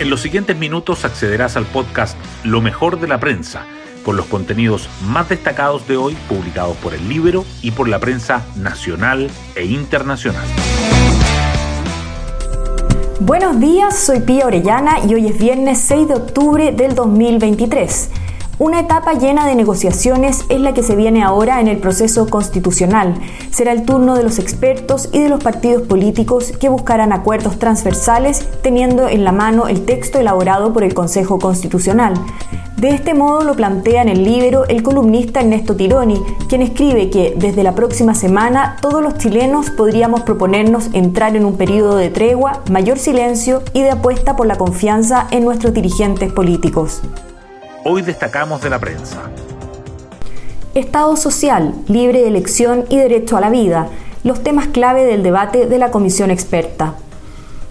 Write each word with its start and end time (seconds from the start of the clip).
En 0.00 0.10
los 0.10 0.20
siguientes 0.20 0.56
minutos 0.56 1.04
accederás 1.04 1.56
al 1.56 1.66
podcast 1.66 2.16
Lo 2.44 2.60
mejor 2.60 3.00
de 3.00 3.08
la 3.08 3.18
prensa, 3.18 3.66
con 4.04 4.16
los 4.16 4.26
contenidos 4.26 4.88
más 5.04 5.28
destacados 5.28 5.88
de 5.88 5.96
hoy 5.96 6.16
publicados 6.28 6.76
por 6.76 6.94
el 6.94 7.08
libro 7.08 7.44
y 7.62 7.72
por 7.72 7.88
la 7.88 7.98
prensa 7.98 8.46
nacional 8.54 9.28
e 9.56 9.64
internacional. 9.64 10.46
Buenos 13.18 13.58
días, 13.58 13.98
soy 13.98 14.20
Pía 14.20 14.46
Orellana 14.46 15.04
y 15.04 15.14
hoy 15.14 15.26
es 15.26 15.36
viernes 15.36 15.80
6 15.80 16.06
de 16.06 16.14
octubre 16.14 16.70
del 16.70 16.94
2023. 16.94 18.10
Una 18.60 18.80
etapa 18.80 19.12
llena 19.14 19.46
de 19.46 19.54
negociaciones 19.54 20.44
es 20.48 20.60
la 20.60 20.74
que 20.74 20.82
se 20.82 20.96
viene 20.96 21.22
ahora 21.22 21.60
en 21.60 21.68
el 21.68 21.78
proceso 21.78 22.26
constitucional. 22.26 23.14
Será 23.52 23.70
el 23.70 23.84
turno 23.84 24.16
de 24.16 24.24
los 24.24 24.40
expertos 24.40 25.10
y 25.12 25.20
de 25.20 25.28
los 25.28 25.44
partidos 25.44 25.82
políticos 25.86 26.52
que 26.58 26.68
buscarán 26.68 27.12
acuerdos 27.12 27.60
transversales 27.60 28.48
teniendo 28.60 29.08
en 29.08 29.22
la 29.22 29.30
mano 29.30 29.68
el 29.68 29.84
texto 29.84 30.18
elaborado 30.18 30.72
por 30.72 30.82
el 30.82 30.92
Consejo 30.92 31.38
Constitucional. 31.38 32.14
De 32.76 32.88
este 32.88 33.14
modo 33.14 33.44
lo 33.44 33.54
plantea 33.54 34.02
en 34.02 34.08
el 34.08 34.24
libro 34.24 34.66
el 34.66 34.82
columnista 34.82 35.38
Ernesto 35.38 35.76
Tironi, 35.76 36.20
quien 36.48 36.62
escribe 36.62 37.10
que 37.10 37.34
desde 37.36 37.62
la 37.62 37.76
próxima 37.76 38.16
semana 38.16 38.76
todos 38.80 39.00
los 39.00 39.18
chilenos 39.18 39.70
podríamos 39.70 40.22
proponernos 40.22 40.90
entrar 40.94 41.36
en 41.36 41.44
un 41.44 41.56
periodo 41.56 41.94
de 41.94 42.10
tregua, 42.10 42.64
mayor 42.72 42.98
silencio 42.98 43.62
y 43.72 43.82
de 43.82 43.92
apuesta 43.92 44.34
por 44.34 44.48
la 44.48 44.56
confianza 44.56 45.28
en 45.30 45.44
nuestros 45.44 45.72
dirigentes 45.74 46.32
políticos 46.32 47.02
hoy 47.88 48.02
destacamos 48.02 48.60
de 48.60 48.68
la 48.68 48.78
prensa. 48.78 49.30
Estado 50.74 51.16
social, 51.16 51.74
libre 51.88 52.28
elección 52.28 52.84
y 52.90 52.98
derecho 52.98 53.38
a 53.38 53.40
la 53.40 53.48
vida, 53.48 53.88
los 54.24 54.42
temas 54.42 54.68
clave 54.68 55.04
del 55.04 55.22
debate 55.22 55.66
de 55.66 55.78
la 55.78 55.90
comisión 55.90 56.30
experta. 56.30 56.94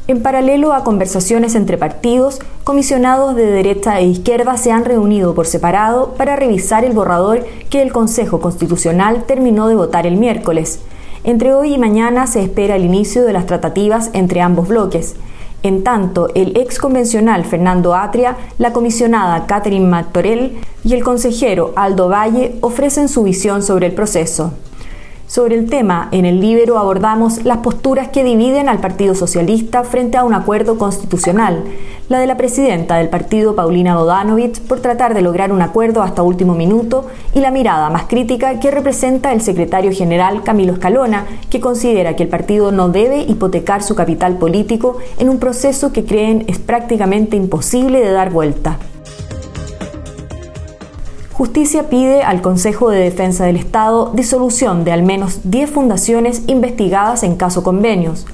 En 0.07 0.23
paralelo 0.23 0.73
a 0.73 0.83
conversaciones 0.83 1.53
entre 1.53 1.77
partidos, 1.77 2.39
comisionados 2.63 3.35
de 3.35 3.45
derecha 3.45 3.99
e 3.99 4.05
izquierda 4.05 4.57
se 4.57 4.71
han 4.71 4.85
reunido 4.85 5.35
por 5.35 5.45
separado 5.45 6.15
para 6.15 6.35
revisar 6.35 6.83
el 6.83 6.93
borrador 6.93 7.45
que 7.69 7.81
el 7.83 7.91
Consejo 7.91 8.39
Constitucional 8.39 9.25
terminó 9.25 9.67
de 9.67 9.75
votar 9.75 10.07
el 10.07 10.17
miércoles. 10.17 10.79
Entre 11.23 11.53
hoy 11.53 11.73
y 11.73 11.77
mañana 11.77 12.25
se 12.25 12.41
espera 12.41 12.75
el 12.75 12.85
inicio 12.85 13.23
de 13.23 13.33
las 13.33 13.45
tratativas 13.45 14.09
entre 14.13 14.41
ambos 14.41 14.67
bloques. 14.67 15.15
En 15.63 15.83
tanto, 15.83 16.29
el 16.35 16.55
ex 16.55 16.77
convencional 16.77 17.43
Fernando 17.43 17.95
Atria, 17.95 18.37
la 18.57 18.73
comisionada 18.73 19.47
Catherine 19.47 19.87
Martorell 19.87 20.57
y 20.83 20.93
el 20.93 21.03
consejero 21.03 21.73
Aldo 21.75 22.09
Valle 22.09 22.55
ofrecen 22.61 23.09
su 23.09 23.23
visión 23.23 23.63
sobre 23.63 23.87
el 23.87 23.93
proceso. 23.93 24.53
Sobre 25.27 25.55
el 25.55 25.69
tema, 25.69 26.07
en 26.13 26.25
el 26.25 26.39
libro 26.39 26.77
abordamos 26.77 27.43
las 27.43 27.57
posturas 27.57 28.07
que 28.09 28.23
dividen 28.23 28.69
al 28.69 28.79
Partido 28.79 29.13
Socialista 29.13 29.83
frente 29.83 30.15
a 30.15 30.23
un 30.23 30.33
acuerdo 30.33 30.77
constitucional, 30.77 31.65
la 32.09 32.19
de 32.19 32.27
la 32.27 32.37
presidenta 32.37 32.97
del 32.97 33.09
partido, 33.09 33.55
Paulina 33.55 33.97
Bodanovich, 33.97 34.61
por 34.61 34.79
tratar 34.79 35.13
de 35.13 35.21
lograr 35.21 35.51
un 35.51 35.61
acuerdo 35.61 36.01
hasta 36.01 36.23
último 36.23 36.55
minuto, 36.55 37.07
y 37.33 37.41
la 37.41 37.51
mirada 37.51 37.89
más 37.89 38.03
crítica 38.03 38.59
que 38.59 38.71
representa 38.71 39.33
el 39.33 39.41
secretario 39.41 39.91
general 39.91 40.43
Camilo 40.43 40.73
Escalona, 40.73 41.25
que 41.49 41.59
considera 41.59 42.15
que 42.15 42.23
el 42.23 42.29
partido 42.29 42.71
no 42.71 42.89
debe 42.89 43.21
hipotecar 43.21 43.83
su 43.83 43.95
capital 43.95 44.37
político 44.37 44.97
en 45.19 45.29
un 45.29 45.39
proceso 45.39 45.91
que 45.91 46.05
creen 46.05 46.45
es 46.47 46.59
prácticamente 46.59 47.35
imposible 47.35 47.99
de 47.99 48.11
dar 48.11 48.31
vuelta. 48.31 48.77
Justicia 51.33 51.87
pide 51.87 52.23
al 52.23 52.41
Consejo 52.41 52.89
de 52.89 52.99
Defensa 52.99 53.45
del 53.45 53.57
Estado 53.57 54.11
disolución 54.15 54.83
de 54.83 54.91
al 54.91 55.03
menos 55.03 55.41
10 55.43 55.69
fundaciones 55.69 56.41
investigadas 56.47 57.21
en 57.21 57.35
caso 57.35 57.61
convenios. 57.61 58.25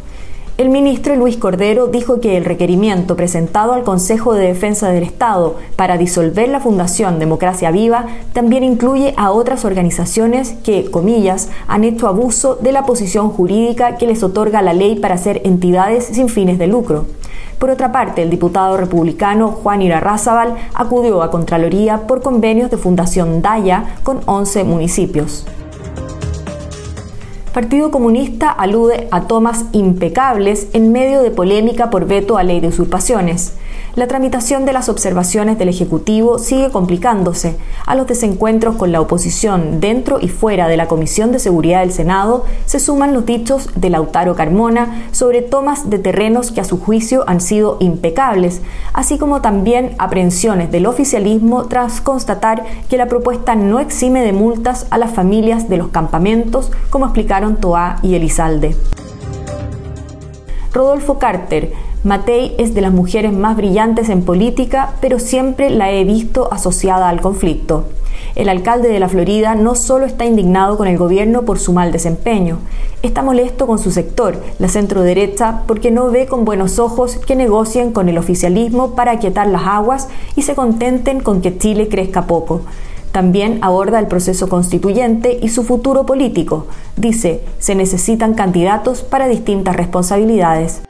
El 0.55 0.69
ministro 0.69 1.15
Luis 1.15 1.37
Cordero 1.37 1.87
dijo 1.87 2.19
que 2.19 2.37
el 2.37 2.45
requerimiento 2.45 3.15
presentado 3.15 3.73
al 3.73 3.81
Consejo 3.81 4.35
de 4.35 4.45
Defensa 4.45 4.91
del 4.91 5.01
Estado 5.01 5.55
para 5.75 5.97
disolver 5.97 6.47
la 6.47 6.59
Fundación 6.59 7.17
Democracia 7.17 7.71
Viva 7.71 8.05
también 8.33 8.63
incluye 8.63 9.15
a 9.17 9.31
otras 9.31 9.65
organizaciones 9.65 10.53
que, 10.63 10.91
comillas, 10.91 11.49
han 11.67 11.83
hecho 11.83 12.07
abuso 12.07 12.53
de 12.61 12.71
la 12.71 12.85
posición 12.85 13.29
jurídica 13.29 13.97
que 13.97 14.05
les 14.05 14.21
otorga 14.21 14.61
la 14.61 14.73
ley 14.73 14.95
para 14.99 15.17
ser 15.17 15.41
entidades 15.43 16.05
sin 16.05 16.29
fines 16.29 16.59
de 16.59 16.67
lucro. 16.67 17.07
Por 17.57 17.71
otra 17.71 17.91
parte, 17.91 18.21
el 18.21 18.29
diputado 18.29 18.77
republicano 18.77 19.47
Juan 19.47 19.81
Irarrázaval 19.81 20.53
acudió 20.75 21.23
a 21.23 21.31
Contraloría 21.31 22.05
por 22.05 22.21
convenios 22.21 22.69
de 22.69 22.77
Fundación 22.77 23.41
Daya 23.41 23.95
con 24.03 24.19
11 24.27 24.65
municipios. 24.65 25.47
Partido 27.53 27.91
Comunista 27.91 28.49
alude 28.49 29.07
a 29.11 29.27
tomas 29.27 29.65
impecables 29.73 30.69
en 30.73 30.91
medio 30.91 31.21
de 31.21 31.29
polémica 31.29 31.91
por 31.91 32.07
veto 32.07 32.39
a 32.39 32.43
ley 32.43 32.59
de 32.59 32.69
usurpaciones 32.69 33.53
la 33.95 34.07
tramitación 34.07 34.65
de 34.65 34.73
las 34.73 34.89
observaciones 34.89 35.59
del 35.59 35.69
Ejecutivo 35.69 36.39
sigue 36.39 36.71
complicándose. 36.71 37.57
A 37.85 37.95
los 37.95 38.07
desencuentros 38.07 38.75
con 38.75 38.91
la 38.91 38.99
oposición 38.99 39.79
dentro 39.79 40.19
y 40.19 40.29
fuera 40.29 40.67
de 40.67 40.77
la 40.77 40.87
Comisión 40.87 41.31
de 41.31 41.37
Seguridad 41.37 41.81
del 41.81 41.91
Senado 41.91 42.45
se 42.65 42.79
suman 42.79 43.13
los 43.13 43.27
dichos 43.27 43.69
de 43.75 43.91
Lautaro 43.91 44.35
Carmona 44.35 45.07
sobre 45.11 45.43
tomas 45.43 45.91
de 45.91 45.99
terrenos 45.99 46.51
que 46.51 46.61
a 46.61 46.65
su 46.65 46.79
juicio 46.79 47.23
han 47.27 47.39
sido 47.39 47.77
impecables, 47.81 48.61
así 48.93 49.19
como 49.19 49.41
también 49.41 49.95
aprehensiones 49.99 50.71
del 50.71 50.87
oficialismo 50.87 51.65
tras 51.65 52.01
constatar 52.01 52.63
que 52.89 52.97
la 52.97 53.07
propuesta 53.07 53.53
no 53.55 53.79
exime 53.79 54.23
de 54.23 54.33
multas 54.33 54.87
a 54.89 54.97
las 54.97 55.11
familias 55.11 55.69
de 55.69 55.77
los 55.77 55.89
campamentos, 55.89 56.71
como 56.89 57.05
explicaron 57.05 57.57
Toá 57.57 57.97
y 58.01 58.15
Elizalde. 58.15 58.75
Rodolfo 60.73 61.19
Carter, 61.19 61.71
Matei 62.03 62.53
es 62.57 62.73
de 62.73 62.81
las 62.81 62.91
mujeres 62.91 63.31
más 63.31 63.55
brillantes 63.55 64.09
en 64.09 64.23
política, 64.23 64.93
pero 64.99 65.19
siempre 65.19 65.69
la 65.69 65.89
he 65.89 66.03
visto 66.03 66.51
asociada 66.51 67.07
al 67.07 67.21
conflicto. 67.21 67.85
El 68.35 68.49
alcalde 68.49 68.89
de 68.89 68.99
la 68.99 69.07
Florida 69.07 69.55
no 69.55 69.73
solo 69.75 70.05
está 70.05 70.25
indignado 70.25 70.75
con 70.75 70.87
el 70.87 70.97
gobierno 70.97 71.43
por 71.43 71.59
su 71.59 71.71
mal 71.71 71.93
desempeño, 71.93 72.57
está 73.03 73.21
molesto 73.21 73.67
con 73.67 73.79
su 73.79 73.89
sector, 73.89 74.43
la 74.59 74.67
centro 74.67 75.01
derecha, 75.01 75.61
porque 75.65 75.91
no 75.91 76.11
ve 76.11 76.25
con 76.25 76.43
buenos 76.43 76.77
ojos 76.77 77.15
que 77.15 77.37
negocien 77.37 77.93
con 77.93 78.09
el 78.09 78.17
oficialismo 78.17 78.95
para 78.95 79.13
aquietar 79.13 79.47
las 79.47 79.65
aguas 79.65 80.09
y 80.35 80.41
se 80.41 80.55
contenten 80.55 81.21
con 81.21 81.41
que 81.41 81.57
Chile 81.57 81.87
crezca 81.87 82.27
poco. 82.27 82.61
También 83.13 83.59
aborda 83.61 83.99
el 83.99 84.07
proceso 84.07 84.49
constituyente 84.49 85.39
y 85.41 85.47
su 85.47 85.63
futuro 85.63 86.05
político. 86.05 86.67
Dice, 86.97 87.41
se 87.59 87.75
necesitan 87.75 88.33
candidatos 88.33 89.03
para 89.03 89.29
distintas 89.29 89.77
responsabilidades. 89.77 90.81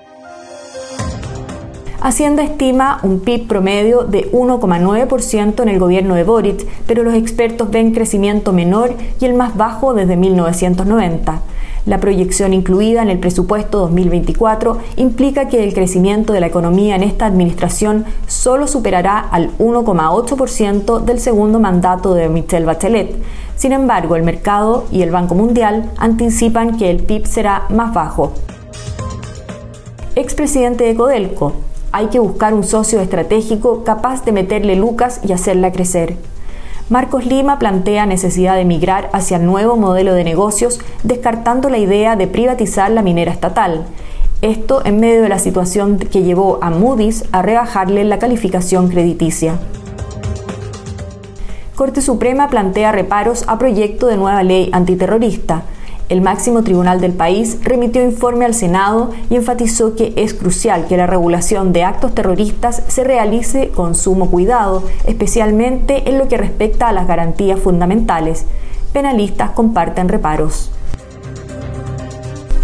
Hacienda 2.04 2.44
estima 2.44 3.00
un 3.04 3.22
PIB 3.22 3.48
promedio 3.48 4.04
de 4.04 4.30
1,9% 4.34 5.62
en 5.62 5.70
el 5.70 5.80
gobierno 5.80 6.16
de 6.16 6.26
Boric, 6.26 6.68
pero 6.86 7.02
los 7.02 7.14
expertos 7.14 7.72
ven 7.72 7.94
crecimiento 7.94 8.52
menor 8.52 8.94
y 9.22 9.26
el 9.26 9.36
más 9.36 9.56
bajo 9.56 9.94
desde 9.94 10.18
1990. 10.18 11.42
La 11.86 12.00
proyección 12.02 12.54
incluida 12.54 13.04
en 13.04 13.10
el 13.10 13.20
presupuesto 13.20 13.80
2024 13.80 14.80
implica 14.98 15.48
que 15.48 15.64
el 15.64 15.74
crecimiento 15.74 16.34
de 16.34 16.42
la 16.42 16.48
economía 16.48 16.98
en 16.98 17.04
esta 17.04 17.26
administración 17.26 18.04
solo 18.28 18.68
superará 18.68 19.20
al 19.20 19.58
1,8% 19.58 21.06
del 21.06 21.20
segundo 21.22 21.62
mandato 21.62 22.16
de 22.16 22.28
Michelle 22.28 22.66
Bachelet. 22.66 23.16
Sin 23.56 23.72
embargo, 23.72 24.18
el 24.18 24.24
mercado 24.24 24.84
y 24.92 25.04
el 25.04 25.12
Banco 25.12 25.36
Mundial 25.36 25.90
anticipan 25.96 26.76
que 26.76 26.92
el 26.92 27.02
PIB 27.02 27.28
será 27.28 27.64
más 27.70 27.94
bajo. 27.94 28.34
Expresidente 30.16 30.84
de 30.84 30.96
Codelco, 30.96 31.54
hay 31.94 32.08
que 32.08 32.20
buscar 32.20 32.56
un 32.56 32.64
socio 32.64 33.00
estratégico 33.00 33.84
capaz 33.84 34.26
de 34.26 34.32
meterle 34.32 34.76
lucas 34.76 35.22
y 35.24 35.32
hacerla 35.32 35.72
crecer. 35.72 36.18
Marcos 36.90 37.26
Lima 37.26 37.60
plantea 37.60 38.08
necesidad 38.08 38.56
de 38.56 38.66
migrar 38.66 39.10
hacia 39.14 39.38
el 39.38 39.46
nuevo 39.46 39.78
modelo 39.78 40.16
de 40.16 40.24
negocios, 40.24 40.80
descartando 41.04 41.70
la 41.70 41.78
idea 41.78 42.16
de 42.16 42.28
privatizar 42.28 42.90
la 42.90 43.04
minera 43.04 43.32
estatal. 43.32 43.86
Esto 44.42 44.82
en 44.84 45.00
medio 45.00 45.22
de 45.22 45.30
la 45.30 45.38
situación 45.38 46.00
que 46.00 46.24
llevó 46.24 46.58
a 46.62 46.72
Moody's 46.72 47.26
a 47.32 47.44
rebajarle 47.44 48.04
la 48.04 48.20
calificación 48.20 48.90
crediticia. 48.90 49.60
Corte 51.76 52.02
Suprema 52.02 52.50
plantea 52.50 52.92
reparos 52.92 53.46
a 53.48 53.60
proyecto 53.60 54.08
de 54.08 54.18
nueva 54.18 54.42
ley 54.42 54.70
antiterrorista. 54.74 55.64
El 56.14 56.22
máximo 56.22 56.62
tribunal 56.62 57.02
del 57.02 57.14
país 57.14 57.58
remitió 57.64 58.04
informe 58.04 58.46
al 58.46 58.54
Senado 58.54 59.10
y 59.32 59.36
enfatizó 59.36 59.96
que 59.96 60.14
es 60.16 60.36
crucial 60.36 60.86
que 60.86 60.96
la 60.96 61.08
regulación 61.08 61.74
de 61.74 61.82
actos 61.82 62.14
terroristas 62.14 62.84
se 62.88 63.04
realice 63.04 63.70
con 63.70 63.96
sumo 63.96 64.30
cuidado, 64.30 64.84
especialmente 65.08 66.08
en 66.08 66.20
lo 66.20 66.28
que 66.28 66.38
respecta 66.38 66.88
a 66.88 66.94
las 66.94 67.08
garantías 67.08 67.60
fundamentales. 67.60 68.46
Penalistas 68.94 69.50
comparten 69.56 70.08
reparos. 70.08 70.73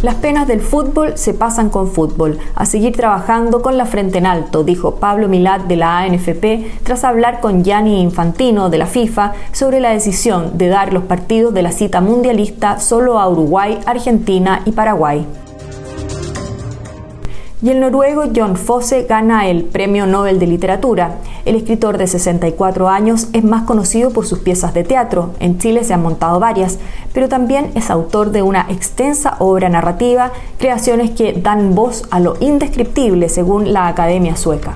Las 0.01 0.15
penas 0.15 0.47
del 0.47 0.61
fútbol 0.61 1.17
se 1.17 1.33
pasan 1.33 1.69
con 1.69 1.91
fútbol, 1.91 2.39
a 2.55 2.65
seguir 2.65 2.95
trabajando 2.95 3.61
con 3.61 3.75
la 3.75 3.85
frente 3.85 4.19
en 4.19 4.25
alto, 4.25 4.63
dijo 4.63 4.95
Pablo 4.95 5.27
Milat 5.27 5.63
de 5.63 5.75
la 5.75 5.99
ANFP 5.99 6.83
tras 6.83 7.03
hablar 7.03 7.41
con 7.41 7.65
Gianni 7.65 7.99
Infantino 7.99 8.69
de 8.69 8.77
la 8.77 8.85
FIFA 8.85 9.33
sobre 9.51 9.81
la 9.81 9.89
decisión 9.89 10.57
de 10.57 10.69
dar 10.69 10.93
los 10.93 11.03
partidos 11.03 11.53
de 11.53 11.63
la 11.63 11.73
cita 11.73 11.99
mundialista 11.99 12.79
solo 12.79 13.19
a 13.19 13.27
Uruguay, 13.27 13.77
Argentina 13.85 14.61
y 14.65 14.71
Paraguay. 14.71 15.25
Y 17.61 17.71
el 17.71 17.81
noruego 17.81 18.23
John 18.33 18.55
Fosse 18.55 19.03
gana 19.03 19.49
el 19.49 19.65
Premio 19.65 20.05
Nobel 20.05 20.39
de 20.39 20.47
Literatura. 20.47 21.15
El 21.43 21.57
escritor 21.57 21.97
de 21.97 22.07
64 22.07 22.87
años 22.87 23.27
es 23.33 23.43
más 23.43 23.63
conocido 23.63 24.11
por 24.11 24.25
sus 24.25 24.39
piezas 24.39 24.73
de 24.73 24.85
teatro. 24.85 25.31
En 25.41 25.57
Chile 25.57 25.83
se 25.83 25.93
han 25.93 26.01
montado 26.01 26.39
varias, 26.39 26.79
pero 27.11 27.27
también 27.27 27.71
es 27.75 27.89
autor 27.89 28.31
de 28.31 28.43
una 28.43 28.65
extensa 28.69 29.35
obra 29.39 29.67
narrativa, 29.67 30.31
creaciones 30.57 31.11
que 31.11 31.33
dan 31.33 31.75
voz 31.75 32.03
a 32.11 32.21
lo 32.21 32.35
indescriptible 32.39 33.27
según 33.27 33.73
la 33.73 33.87
Academia 33.87 34.37
Sueca. 34.37 34.75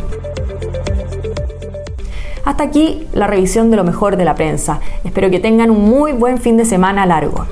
Hasta 2.43 2.65
aquí 2.65 3.07
la 3.13 3.27
revisión 3.27 3.71
de 3.71 3.77
lo 3.77 3.85
mejor 3.85 4.17
de 4.17 4.25
la 4.25 4.35
prensa. 4.35 4.81
Espero 5.05 5.29
que 5.29 5.39
tengan 5.39 5.71
un 5.71 5.89
muy 5.89 6.11
buen 6.11 6.37
fin 6.37 6.57
de 6.57 6.65
semana 6.65 7.05
largo. 7.05 7.45